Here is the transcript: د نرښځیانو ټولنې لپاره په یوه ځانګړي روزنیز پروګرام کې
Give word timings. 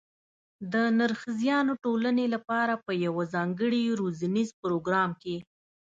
د 0.73 0.75
نرښځیانو 0.97 1.73
ټولنې 1.83 2.25
لپاره 2.33 2.73
په 2.85 2.91
یوه 3.05 3.23
ځانګړي 3.33 3.83
روزنیز 3.99 4.49
پروګرام 4.61 5.09
کې 5.21 5.35